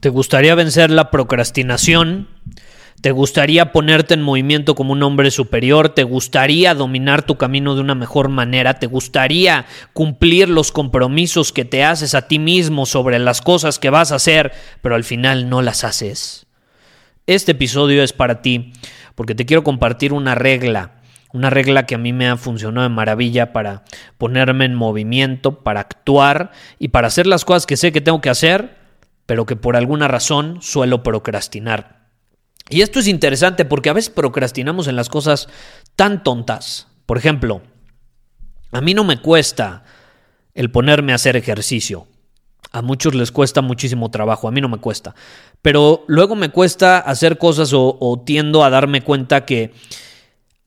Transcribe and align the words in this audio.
¿Te 0.00 0.10
gustaría 0.10 0.54
vencer 0.54 0.90
la 0.90 1.10
procrastinación? 1.10 2.28
¿Te 3.00 3.10
gustaría 3.10 3.72
ponerte 3.72 4.14
en 4.14 4.22
movimiento 4.22 4.76
como 4.76 4.92
un 4.92 5.02
hombre 5.02 5.32
superior? 5.32 5.88
¿Te 5.88 6.04
gustaría 6.04 6.74
dominar 6.74 7.22
tu 7.22 7.36
camino 7.36 7.74
de 7.74 7.80
una 7.80 7.96
mejor 7.96 8.28
manera? 8.28 8.74
¿Te 8.74 8.86
gustaría 8.86 9.66
cumplir 9.92 10.48
los 10.48 10.70
compromisos 10.70 11.52
que 11.52 11.64
te 11.64 11.82
haces 11.82 12.14
a 12.14 12.28
ti 12.28 12.38
mismo 12.38 12.86
sobre 12.86 13.18
las 13.18 13.40
cosas 13.40 13.80
que 13.80 13.90
vas 13.90 14.12
a 14.12 14.16
hacer, 14.16 14.52
pero 14.82 14.94
al 14.94 15.02
final 15.02 15.48
no 15.48 15.62
las 15.62 15.82
haces? 15.82 16.46
Este 17.26 17.52
episodio 17.52 18.04
es 18.04 18.12
para 18.12 18.40
ti 18.40 18.72
porque 19.16 19.34
te 19.34 19.46
quiero 19.46 19.64
compartir 19.64 20.12
una 20.12 20.36
regla, 20.36 20.92
una 21.32 21.50
regla 21.50 21.86
que 21.86 21.96
a 21.96 21.98
mí 21.98 22.12
me 22.12 22.28
ha 22.28 22.36
funcionado 22.36 22.88
de 22.88 22.94
maravilla 22.94 23.52
para 23.52 23.82
ponerme 24.16 24.64
en 24.64 24.76
movimiento, 24.76 25.58
para 25.64 25.80
actuar 25.80 26.52
y 26.78 26.88
para 26.88 27.08
hacer 27.08 27.26
las 27.26 27.44
cosas 27.44 27.66
que 27.66 27.76
sé 27.76 27.90
que 27.90 28.00
tengo 28.00 28.20
que 28.20 28.30
hacer, 28.30 28.77
pero 29.28 29.44
que 29.44 29.56
por 29.56 29.76
alguna 29.76 30.08
razón 30.08 30.62
suelo 30.62 31.02
procrastinar. 31.02 32.08
Y 32.70 32.80
esto 32.80 32.98
es 32.98 33.06
interesante 33.06 33.66
porque 33.66 33.90
a 33.90 33.92
veces 33.92 34.08
procrastinamos 34.08 34.88
en 34.88 34.96
las 34.96 35.10
cosas 35.10 35.50
tan 35.96 36.22
tontas. 36.22 36.88
Por 37.04 37.18
ejemplo, 37.18 37.60
a 38.72 38.80
mí 38.80 38.94
no 38.94 39.04
me 39.04 39.20
cuesta 39.20 39.84
el 40.54 40.70
ponerme 40.70 41.12
a 41.12 41.16
hacer 41.16 41.36
ejercicio. 41.36 42.06
A 42.72 42.80
muchos 42.80 43.14
les 43.14 43.30
cuesta 43.30 43.60
muchísimo 43.60 44.10
trabajo, 44.10 44.48
a 44.48 44.50
mí 44.50 44.62
no 44.62 44.70
me 44.70 44.78
cuesta. 44.78 45.14
Pero 45.60 46.04
luego 46.06 46.34
me 46.34 46.48
cuesta 46.48 46.98
hacer 46.98 47.36
cosas 47.36 47.72
o, 47.74 48.22
tiendo 48.24 48.64
a 48.64 48.70
darme 48.70 49.02
cuenta 49.02 49.44
que 49.44 49.74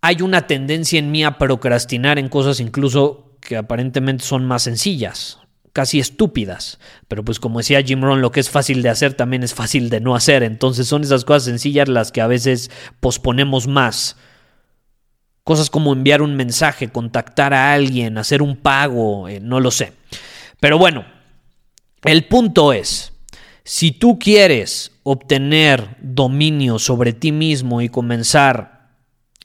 hay 0.02 0.22
una 0.22 0.46
tendencia 0.46 1.00
en 1.00 1.10
mí 1.10 1.24
a 1.24 1.40
procrastinar 1.40 2.20
en 2.20 2.30
cosas 2.30 2.60
incluso 2.60 3.38
que 3.42 3.58
aparentemente 3.58 4.24
son 4.24 4.46
más 4.46 4.62
sencillas 4.62 5.41
casi 5.74 6.00
estúpidas. 6.00 6.80
Pero 7.08 7.24
pues 7.24 7.40
como 7.40 7.60
decía 7.60 7.82
Jim 7.82 8.02
Rohn, 8.02 8.22
lo 8.22 8.32
que 8.32 8.40
es 8.40 8.50
fácil 8.50 8.82
de 8.82 8.90
hacer 8.90 9.14
también 9.14 9.44
es 9.44 9.54
fácil 9.54 9.90
de 9.90 10.00
no 10.00 10.16
hacer. 10.16 10.44
Entonces 10.44 10.88
son 10.88 11.04
esas 11.04 11.26
cosas 11.26 11.44
sencillas 11.44 11.88
las 11.88 12.12
que 12.12 12.22
a 12.22 12.28
veces 12.28 12.72
posponemos 13.00 13.68
más. 13.68 14.18
Cosas 15.44 15.70
como 15.70 15.94
enviar 15.94 16.22
un 16.22 16.36
mensaje, 16.36 16.90
contactar 16.90 17.54
a 17.54 17.74
alguien, 17.74 18.18
hacer 18.18 18.42
un 18.42 18.58
pago, 18.58 19.28
eh, 19.28 19.40
no 19.40 19.60
lo 19.60 19.72
sé. 19.72 19.94
Pero 20.60 20.78
bueno, 20.78 21.06
el 22.04 22.26
punto 22.26 22.74
es, 22.74 23.14
si 23.64 23.92
tú 23.92 24.20
quieres 24.20 24.92
obtener 25.04 25.98
dominio 26.02 26.78
sobre 26.78 27.14
ti 27.14 27.32
mismo 27.32 27.82
y 27.82 27.90
comenzar 27.90 28.90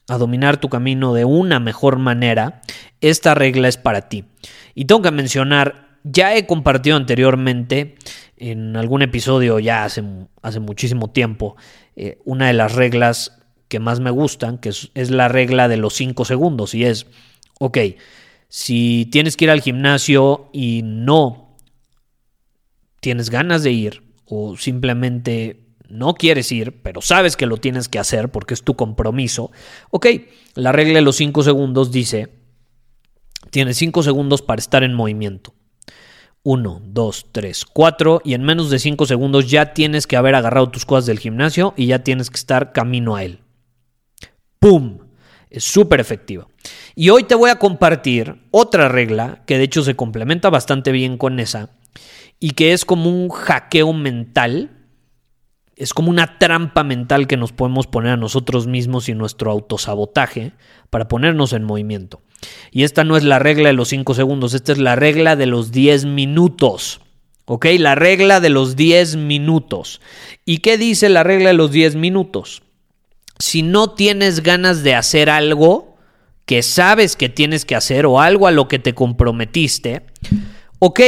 a 0.09 0.19
dominar 0.19 0.59
tu 0.59 0.69
camino 0.69 1.15
de 1.15 1.25
una 1.25 1.61
mejor 1.61 1.99
manera, 1.99 2.61
esta 3.01 3.35
regla 3.35 3.69
es 3.69 3.77
para 3.77 4.09
ti. 4.09 4.25
Y 4.75 4.85
tengo 4.85 5.03
que 5.03 5.11
mencionar 5.11 5.86
ya 6.09 6.37
he 6.37 6.47
compartido 6.47 6.97
anteriormente 6.97 7.97
en 8.37 8.77
algún 8.77 9.03
episodio 9.03 9.59
ya 9.59 9.85
hace, 9.85 10.05
hace 10.43 10.61
muchísimo 10.61 11.11
tiempo 11.11 11.57
eh, 11.97 12.19
una 12.25 12.47
de 12.47 12.53
las 12.53 12.75
reglas 12.75 13.43
que 13.69 13.81
más 13.81 13.99
me 13.99 14.11
gustan, 14.11 14.59
que 14.59 14.69
es, 14.69 14.91
es 14.95 15.11
la 15.11 15.27
regla 15.27 15.67
de 15.69 15.77
los 15.77 15.95
5 15.95 16.25
segundos 16.25 16.75
y 16.75 16.85
es, 16.85 17.07
ok, 17.59 17.79
si 18.49 19.09
tienes 19.11 19.37
que 19.37 19.47
ir 19.47 19.51
al 19.51 19.61
gimnasio 19.61 20.49
y 20.53 20.83
no 20.85 21.57
tienes 23.01 23.31
ganas 23.31 23.65
de 23.65 23.73
ir 23.73 24.03
o 24.27 24.57
simplemente 24.57 25.67
no 25.89 26.15
quieres 26.15 26.53
ir, 26.53 26.83
pero 26.83 27.01
sabes 27.01 27.37
que 27.37 27.47
lo 27.47 27.57
tienes 27.57 27.89
que 27.89 27.99
hacer 27.99 28.31
porque 28.31 28.55
es 28.55 28.63
tu 28.63 28.77
compromiso, 28.77 29.51
ok, 29.91 30.07
la 30.55 30.71
regla 30.71 30.95
de 30.95 31.03
los 31.03 31.17
5 31.17 31.43
segundos 31.43 31.91
dice, 31.91 32.29
tienes 33.51 33.77
5 33.79 34.05
segundos 34.05 34.43
para 34.43 34.61
estar 34.61 34.85
en 34.85 34.95
movimiento. 34.95 35.53
1, 36.47 36.81
2, 36.85 37.27
3, 37.33 37.65
4 37.73 38.23
y 38.25 38.35
en 38.35 38.45
menos 38.45 38.71
de 38.71 38.79
5 38.79 39.05
segundos 39.07 39.51
ya 39.51 39.75
tienes 39.75 40.07
que 40.07 40.17
haber 40.17 40.37
agarrado 40.37 40.71
tus 40.71 40.87
cosas 40.87 41.07
del 41.07 41.19
gimnasio 41.19 41.75
y 41.77 41.87
ya 41.87 42.05
tienes 42.05 42.31
que 42.31 42.37
estar 42.37 42.73
camino 42.73 43.17
a 43.17 43.25
él. 43.25 43.41
¡Pum! 44.61 44.99
Es 45.51 45.65
súper 45.65 45.99
efectiva. 45.99 46.47
Y 46.95 47.11
hoy 47.11 47.25
te 47.25 47.35
voy 47.35 47.51
a 47.51 47.59
compartir 47.59 48.37
otra 48.53 48.89
regla 48.89 49.43
que 49.45 49.59
de 49.59 49.65
hecho 49.65 49.83
se 49.83 49.97
complementa 49.97 50.49
bastante 50.49 50.93
bien 50.93 51.19
con 51.19 51.41
esa 51.41 51.71
y 52.39 52.53
que 52.53 52.73
es 52.73 52.85
como 52.85 53.11
un 53.11 53.29
hackeo 53.29 53.93
mental, 53.93 54.71
es 55.75 55.95
como 55.95 56.11
una 56.11 56.39
trampa 56.39 56.85
mental 56.85 57.27
que 57.27 57.37
nos 57.37 57.51
podemos 57.51 57.89
poner 57.89 58.13
a 58.13 58.17
nosotros 58.17 58.69
mismos 58.69 59.09
y 59.09 59.15
nuestro 59.15 59.51
autosabotaje 59.51 60.53
para 60.91 61.09
ponernos 61.09 61.53
en 61.55 61.65
movimiento. 61.65 62.23
Y 62.71 62.85
esta 62.85 63.05
no 63.05 63.17
es 63.17 63.25
la 63.25 63.39
regla 63.39 63.69
de 63.69 63.75
los 63.75 63.89
5 63.89 64.15
segundos, 64.15 64.55
esta 64.55 64.73
es 64.73 64.79
la 64.79 64.97
regla 64.97 65.37
de 65.37 65.47
los 65.47 65.73
10 65.73 66.05
minutos. 66.05 67.01
¿Ok? 67.47 67.67
La 67.79 67.95
regla 67.95 68.41
de 68.41 68.51
los 68.51 68.75
10 68.75 69.17
minutos. 69.17 70.01
¿Y 70.45 70.59
qué 70.59 70.77
dice 70.77 71.09
la 71.09 71.23
regla 71.23 71.51
de 71.51 71.55
los 71.55 71.71
10 71.71 71.95
minutos? 71.95 72.63
Si 73.39 73.63
no 73.63 73.91
tienes 73.91 74.43
ganas 74.43 74.83
de 74.83 74.95
hacer 74.95 75.31
algo 75.31 75.97
que 76.45 76.63
sabes 76.63 77.17
que 77.17 77.29
tienes 77.29 77.65
que 77.65 77.77
hacer 77.77 78.07
o 78.07 78.21
algo 78.21 78.47
a 78.47 78.53
lo 78.53 78.69
que 78.69 78.79
te 78.79 78.95
comprometiste, 78.95 80.07
ok, 80.79 81.01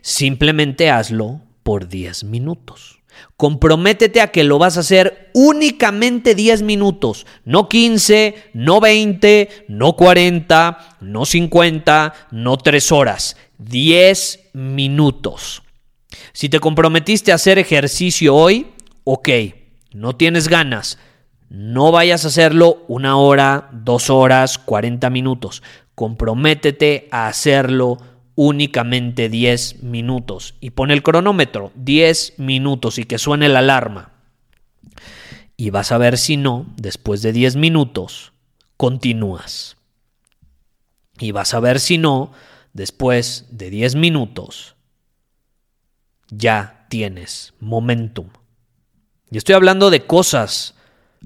simplemente 0.00 0.90
hazlo 0.90 1.40
por 1.62 1.88
10 1.88 2.24
minutos. 2.24 2.95
Comprométete 3.36 4.20
a 4.20 4.28
que 4.28 4.44
lo 4.44 4.58
vas 4.58 4.76
a 4.76 4.80
hacer 4.80 5.30
únicamente 5.34 6.34
10 6.34 6.62
minutos, 6.62 7.26
no 7.44 7.68
15, 7.68 8.34
no 8.54 8.80
20, 8.80 9.66
no 9.68 9.94
40, 9.94 10.96
no 11.00 11.26
50, 11.26 12.14
no 12.30 12.56
3 12.56 12.92
horas, 12.92 13.36
10 13.58 14.50
minutos. 14.54 15.62
Si 16.32 16.48
te 16.48 16.60
comprometiste 16.60 17.32
a 17.32 17.36
hacer 17.36 17.58
ejercicio 17.58 18.34
hoy, 18.34 18.68
ok, 19.04 19.28
no 19.92 20.16
tienes 20.16 20.48
ganas, 20.48 20.98
no 21.48 21.92
vayas 21.92 22.24
a 22.24 22.28
hacerlo 22.28 22.84
una 22.88 23.16
hora, 23.16 23.68
dos 23.72 24.10
horas, 24.10 24.58
40 24.58 25.10
minutos. 25.10 25.62
Comprométete 25.94 27.08
a 27.10 27.28
hacerlo 27.28 27.98
únicamente 28.36 29.28
10 29.28 29.82
minutos. 29.82 30.54
Y 30.60 30.70
pone 30.70 30.94
el 30.94 31.02
cronómetro, 31.02 31.72
10 31.74 32.34
minutos 32.38 32.98
y 32.98 33.04
que 33.04 33.18
suene 33.18 33.48
la 33.48 33.58
alarma. 33.58 34.12
Y 35.56 35.70
vas 35.70 35.90
a 35.90 35.98
ver 35.98 36.18
si 36.18 36.36
no, 36.36 36.66
después 36.76 37.22
de 37.22 37.32
10 37.32 37.56
minutos, 37.56 38.32
continúas. 38.76 39.78
Y 41.18 41.32
vas 41.32 41.54
a 41.54 41.60
ver 41.60 41.80
si 41.80 41.98
no, 41.98 42.30
después 42.74 43.46
de 43.50 43.70
10 43.70 43.96
minutos, 43.96 44.76
ya 46.28 46.86
tienes 46.90 47.54
momentum. 47.58 48.28
Y 49.30 49.38
estoy 49.38 49.54
hablando 49.54 49.90
de 49.90 50.06
cosas 50.06 50.75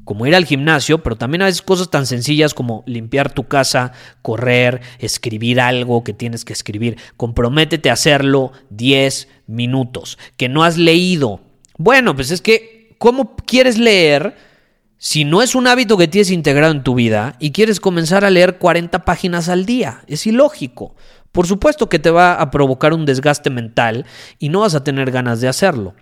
como 0.05 0.27
ir 0.27 0.35
al 0.35 0.45
gimnasio, 0.45 1.03
pero 1.03 1.17
también 1.17 1.43
hay 1.43 1.53
cosas 1.65 1.91
tan 1.91 2.07
sencillas 2.07 2.55
como 2.55 2.83
limpiar 2.87 3.33
tu 3.33 3.49
casa, 3.49 3.93
correr, 4.23 4.81
escribir 4.99 5.61
algo 5.61 6.05
que 6.05 6.13
tienes 6.13 6.45
que 6.45 6.53
escribir. 6.53 6.97
Comprométete 7.17 7.91
a 7.91 7.95
hacerlo 7.95 8.53
10 8.71 9.29
minutos. 9.47 10.19
Que 10.37 10.49
no 10.49 10.65
has 10.65 10.79
leído. 10.79 11.41
Bueno, 11.77 12.15
pues 12.15 12.31
es 12.31 12.41
que, 12.41 12.95
¿cómo 12.99 13.37
quieres 13.37 13.79
leer 13.79 14.37
si 14.99 15.25
no 15.25 15.43
es 15.43 15.55
un 15.55 15.67
hábito 15.67 15.97
que 15.97 16.09
tienes 16.09 16.31
integrado 16.31 16.73
en 16.73 16.83
tu 16.83 16.95
vida 16.95 17.37
y 17.39 17.53
quieres 17.53 17.81
comenzar 17.81 18.25
a 18.25 18.31
leer 18.31 18.59
40 18.59 19.05
páginas 19.05 19.49
al 19.49 19.67
día? 19.67 20.03
Es 20.07 20.27
ilógico. 20.27 20.95
Por 21.33 21.47
supuesto 21.47 21.89
que 21.89 21.99
te 21.99 22.11
va 22.11 22.35
a 22.35 22.51
provocar 22.51 22.93
un 22.93 23.07
desgaste 23.07 23.51
mental 23.51 24.05
y 24.39 24.49
no 24.49 24.61
vas 24.61 24.75
a 24.75 24.83
tener 24.83 25.11
ganas 25.11 25.41
de 25.41 25.49
hacerlo. 25.49 25.95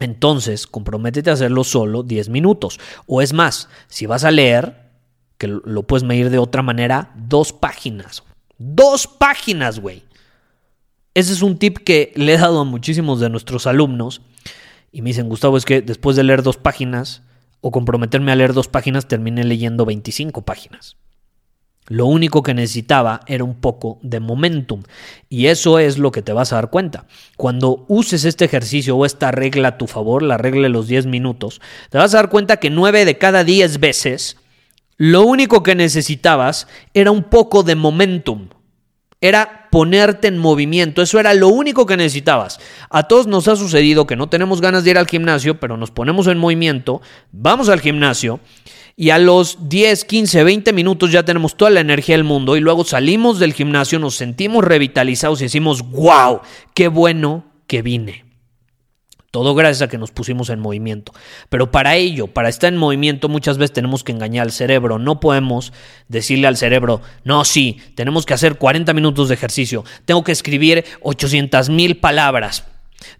Entonces, 0.00 0.66
comprométete 0.66 1.30
a 1.30 1.34
hacerlo 1.34 1.62
solo 1.62 2.02
10 2.02 2.30
minutos. 2.30 2.80
O 3.06 3.22
es 3.22 3.32
más, 3.32 3.68
si 3.86 4.06
vas 4.06 4.24
a 4.24 4.30
leer, 4.30 4.90
que 5.38 5.46
lo 5.46 5.82
puedes 5.84 6.04
medir 6.04 6.30
de 6.30 6.38
otra 6.38 6.62
manera, 6.62 7.12
dos 7.16 7.52
páginas. 7.52 8.24
Dos 8.58 9.06
páginas, 9.06 9.78
güey. 9.78 10.02
Ese 11.14 11.32
es 11.32 11.42
un 11.42 11.58
tip 11.58 11.78
que 11.78 12.12
le 12.16 12.34
he 12.34 12.38
dado 12.38 12.60
a 12.60 12.64
muchísimos 12.64 13.20
de 13.20 13.30
nuestros 13.30 13.66
alumnos. 13.66 14.22
Y 14.90 15.02
me 15.02 15.10
dicen, 15.10 15.28
Gustavo, 15.28 15.56
es 15.56 15.64
que 15.64 15.82
después 15.82 16.16
de 16.16 16.24
leer 16.24 16.42
dos 16.42 16.56
páginas 16.56 17.22
o 17.60 17.70
comprometerme 17.70 18.32
a 18.32 18.36
leer 18.36 18.54
dos 18.54 18.68
páginas, 18.68 19.06
terminé 19.06 19.44
leyendo 19.44 19.84
25 19.84 20.42
páginas. 20.42 20.96
Lo 21.86 22.06
único 22.06 22.42
que 22.42 22.54
necesitaba 22.54 23.20
era 23.26 23.42
un 23.42 23.54
poco 23.54 23.98
de 24.02 24.20
momentum. 24.20 24.82
Y 25.28 25.46
eso 25.46 25.78
es 25.78 25.98
lo 25.98 26.12
que 26.12 26.22
te 26.22 26.32
vas 26.32 26.52
a 26.52 26.56
dar 26.56 26.70
cuenta. 26.70 27.06
Cuando 27.36 27.84
uses 27.88 28.24
este 28.24 28.44
ejercicio 28.44 28.96
o 28.96 29.04
esta 29.04 29.32
regla 29.32 29.68
a 29.68 29.78
tu 29.78 29.86
favor, 29.86 30.22
la 30.22 30.36
regla 30.36 30.62
de 30.62 30.68
los 30.68 30.86
10 30.86 31.06
minutos, 31.06 31.60
te 31.90 31.98
vas 31.98 32.14
a 32.14 32.18
dar 32.18 32.30
cuenta 32.30 32.58
que 32.58 32.70
9 32.70 33.04
de 33.04 33.18
cada 33.18 33.42
10 33.42 33.80
veces, 33.80 34.36
lo 34.96 35.22
único 35.22 35.62
que 35.62 35.74
necesitabas 35.74 36.68
era 36.94 37.10
un 37.10 37.24
poco 37.24 37.62
de 37.62 37.74
momentum 37.74 38.48
era 39.20 39.59
ponerte 39.70 40.28
en 40.28 40.38
movimiento. 40.38 41.02
Eso 41.02 41.18
era 41.18 41.34
lo 41.34 41.48
único 41.48 41.86
que 41.86 41.96
necesitabas. 41.96 42.58
A 42.90 43.04
todos 43.04 43.26
nos 43.26 43.48
ha 43.48 43.56
sucedido 43.56 44.06
que 44.06 44.16
no 44.16 44.28
tenemos 44.28 44.60
ganas 44.60 44.84
de 44.84 44.90
ir 44.90 44.98
al 44.98 45.06
gimnasio, 45.06 45.58
pero 45.60 45.76
nos 45.76 45.90
ponemos 45.90 46.26
en 46.26 46.38
movimiento, 46.38 47.00
vamos 47.32 47.68
al 47.68 47.80
gimnasio 47.80 48.40
y 48.96 49.10
a 49.10 49.18
los 49.18 49.68
10, 49.68 50.04
15, 50.04 50.44
20 50.44 50.72
minutos 50.74 51.10
ya 51.10 51.22
tenemos 51.22 51.56
toda 51.56 51.70
la 51.70 51.80
energía 51.80 52.16
del 52.16 52.24
mundo 52.24 52.56
y 52.56 52.60
luego 52.60 52.84
salimos 52.84 53.38
del 53.38 53.54
gimnasio, 53.54 53.98
nos 53.98 54.16
sentimos 54.16 54.62
revitalizados 54.62 55.40
y 55.40 55.44
decimos, 55.44 55.82
wow, 55.90 56.40
qué 56.74 56.88
bueno 56.88 57.44
que 57.66 57.80
vine. 57.80 58.29
Todo 59.30 59.54
gracias 59.54 59.82
a 59.82 59.88
que 59.88 59.98
nos 59.98 60.10
pusimos 60.10 60.50
en 60.50 60.58
movimiento. 60.58 61.12
Pero 61.48 61.70
para 61.70 61.94
ello, 61.96 62.26
para 62.26 62.48
estar 62.48 62.72
en 62.72 62.78
movimiento, 62.78 63.28
muchas 63.28 63.58
veces 63.58 63.72
tenemos 63.72 64.02
que 64.02 64.10
engañar 64.10 64.46
al 64.46 64.52
cerebro. 64.52 64.98
No 64.98 65.20
podemos 65.20 65.72
decirle 66.08 66.48
al 66.48 66.56
cerebro, 66.56 67.00
no, 67.22 67.44
sí, 67.44 67.78
tenemos 67.94 68.26
que 68.26 68.34
hacer 68.34 68.56
40 68.56 68.92
minutos 68.92 69.28
de 69.28 69.34
ejercicio. 69.34 69.84
Tengo 70.04 70.24
que 70.24 70.32
escribir 70.32 70.84
800 71.02 71.68
mil 71.68 71.98
palabras. 71.98 72.64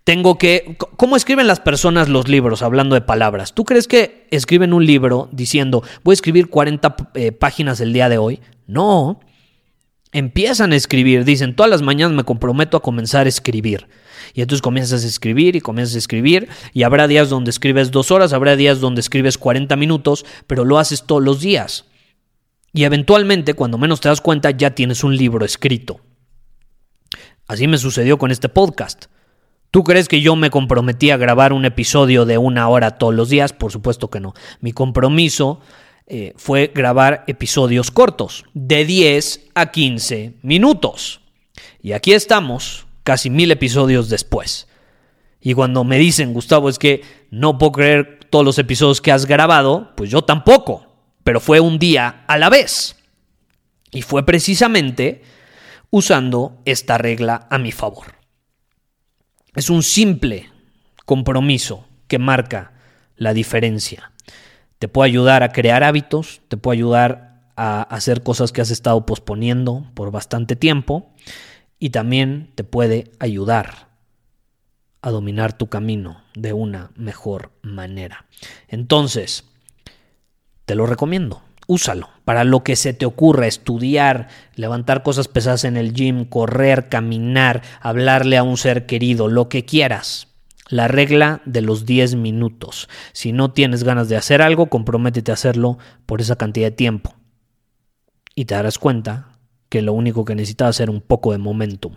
Tengo 0.02 0.36
que... 0.36 0.76
¿Cómo 0.96 1.16
escriben 1.16 1.46
las 1.46 1.60
personas 1.60 2.08
los 2.08 2.28
libros 2.28 2.62
hablando 2.62 2.94
de 2.94 3.02
palabras? 3.02 3.54
¿Tú 3.54 3.64
crees 3.64 3.86
que 3.86 4.26
escriben 4.32 4.72
un 4.72 4.84
libro 4.84 5.28
diciendo, 5.30 5.82
voy 6.02 6.12
a 6.12 6.14
escribir 6.14 6.50
40 6.50 6.96
eh, 7.14 7.32
páginas 7.32 7.80
el 7.80 7.92
día 7.92 8.08
de 8.08 8.18
hoy? 8.18 8.40
No. 8.66 9.20
Empiezan 10.12 10.72
a 10.72 10.76
escribir, 10.76 11.24
dicen, 11.24 11.54
todas 11.54 11.70
las 11.70 11.82
mañanas 11.82 12.16
me 12.16 12.24
comprometo 12.24 12.76
a 12.76 12.82
comenzar 12.82 13.26
a 13.26 13.28
escribir. 13.28 13.86
Y 14.34 14.42
entonces 14.42 14.62
comienzas 14.62 15.04
a 15.04 15.06
escribir 15.06 15.56
y 15.56 15.60
comienzas 15.60 15.94
a 15.94 15.98
escribir 15.98 16.48
y 16.72 16.82
habrá 16.82 17.06
días 17.06 17.28
donde 17.28 17.50
escribes 17.50 17.90
dos 17.90 18.10
horas, 18.10 18.32
habrá 18.32 18.56
días 18.56 18.80
donde 18.80 19.00
escribes 19.00 19.38
40 19.38 19.76
minutos, 19.76 20.26
pero 20.46 20.64
lo 20.64 20.78
haces 20.78 21.04
todos 21.04 21.22
los 21.22 21.40
días. 21.40 21.86
Y 22.72 22.84
eventualmente, 22.84 23.54
cuando 23.54 23.78
menos 23.78 24.00
te 24.00 24.08
das 24.08 24.20
cuenta, 24.20 24.50
ya 24.50 24.70
tienes 24.70 25.02
un 25.02 25.16
libro 25.16 25.44
escrito. 25.44 26.00
Así 27.46 27.66
me 27.66 27.78
sucedió 27.78 28.18
con 28.18 28.30
este 28.30 28.48
podcast. 28.48 29.06
¿Tú 29.72 29.84
crees 29.84 30.08
que 30.08 30.20
yo 30.20 30.34
me 30.36 30.50
comprometí 30.50 31.10
a 31.10 31.16
grabar 31.16 31.52
un 31.52 31.64
episodio 31.64 32.24
de 32.24 32.38
una 32.38 32.68
hora 32.68 32.92
todos 32.98 33.14
los 33.14 33.28
días? 33.28 33.52
Por 33.52 33.70
supuesto 33.70 34.08
que 34.10 34.20
no. 34.20 34.34
Mi 34.60 34.72
compromiso 34.72 35.60
eh, 36.12 36.34
fue 36.36 36.72
grabar 36.74 37.22
episodios 37.28 37.92
cortos, 37.92 38.44
de 38.52 38.84
10 38.84 39.50
a 39.54 39.70
15 39.70 40.34
minutos. 40.42 41.20
Y 41.80 41.92
aquí 41.92 42.12
estamos, 42.12 42.86
casi 43.04 43.30
mil 43.30 43.52
episodios 43.52 44.08
después. 44.08 44.66
Y 45.40 45.54
cuando 45.54 45.84
me 45.84 45.98
dicen, 45.98 46.32
Gustavo, 46.32 46.68
es 46.68 46.80
que 46.80 47.02
no 47.30 47.58
puedo 47.58 47.70
creer 47.70 48.18
todos 48.28 48.44
los 48.44 48.58
episodios 48.58 49.00
que 49.00 49.12
has 49.12 49.24
grabado, 49.24 49.92
pues 49.96 50.10
yo 50.10 50.22
tampoco, 50.22 50.84
pero 51.22 51.38
fue 51.38 51.60
un 51.60 51.78
día 51.78 52.24
a 52.26 52.38
la 52.38 52.50
vez. 52.50 52.96
Y 53.92 54.02
fue 54.02 54.26
precisamente 54.26 55.22
usando 55.90 56.60
esta 56.64 56.98
regla 56.98 57.46
a 57.50 57.58
mi 57.58 57.70
favor. 57.70 58.16
Es 59.54 59.70
un 59.70 59.84
simple 59.84 60.50
compromiso 61.04 61.86
que 62.08 62.18
marca 62.18 62.72
la 63.14 63.32
diferencia. 63.32 64.10
Te 64.80 64.88
puede 64.88 65.10
ayudar 65.10 65.42
a 65.42 65.52
crear 65.52 65.84
hábitos, 65.84 66.40
te 66.48 66.56
puede 66.56 66.78
ayudar 66.78 67.42
a 67.54 67.82
hacer 67.82 68.22
cosas 68.22 68.50
que 68.50 68.62
has 68.62 68.70
estado 68.70 69.04
posponiendo 69.04 69.84
por 69.92 70.10
bastante 70.10 70.56
tiempo 70.56 71.10
y 71.78 71.90
también 71.90 72.50
te 72.54 72.64
puede 72.64 73.12
ayudar 73.18 73.90
a 75.02 75.10
dominar 75.10 75.52
tu 75.52 75.66
camino 75.66 76.22
de 76.34 76.54
una 76.54 76.92
mejor 76.96 77.52
manera. 77.60 78.24
Entonces, 78.68 79.44
te 80.64 80.74
lo 80.74 80.86
recomiendo. 80.86 81.42
Úsalo 81.66 82.08
para 82.24 82.44
lo 82.44 82.64
que 82.64 82.74
se 82.74 82.94
te 82.94 83.04
ocurra, 83.04 83.46
estudiar, 83.46 84.28
levantar 84.54 85.02
cosas 85.02 85.28
pesadas 85.28 85.64
en 85.64 85.76
el 85.76 85.92
gym, 85.92 86.24
correr, 86.24 86.88
caminar, 86.88 87.60
hablarle 87.82 88.38
a 88.38 88.42
un 88.42 88.56
ser 88.56 88.86
querido, 88.86 89.28
lo 89.28 89.50
que 89.50 89.66
quieras. 89.66 90.29
La 90.70 90.86
regla 90.86 91.42
de 91.44 91.62
los 91.62 91.84
10 91.84 92.14
minutos. 92.14 92.88
Si 93.12 93.32
no 93.32 93.52
tienes 93.52 93.82
ganas 93.82 94.08
de 94.08 94.16
hacer 94.16 94.40
algo, 94.40 94.70
comprométete 94.70 95.32
a 95.32 95.34
hacerlo 95.34 95.78
por 96.06 96.20
esa 96.20 96.36
cantidad 96.36 96.68
de 96.68 96.76
tiempo. 96.76 97.14
Y 98.36 98.44
te 98.44 98.54
darás 98.54 98.78
cuenta 98.78 99.32
que 99.68 99.82
lo 99.82 99.92
único 99.92 100.24
que 100.24 100.36
necesitaba 100.36 100.72
era 100.78 100.92
un 100.92 101.00
poco 101.00 101.32
de 101.32 101.38
momentum. 101.38 101.96